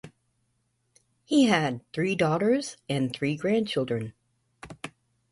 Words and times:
He 1.25 1.43
had 1.45 1.81
three 1.93 2.15
daughters 2.15 2.75
and 2.89 3.15
three 3.15 3.35
grandchildren. 3.37 4.13